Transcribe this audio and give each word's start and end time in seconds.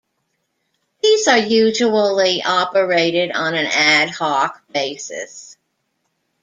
These 1.03 1.27
are 1.27 1.37
usually 1.37 2.41
operated 2.41 3.31
on 3.33 3.53
an 3.53 3.67
ad-hoc 3.67 4.63
basis. 4.73 5.57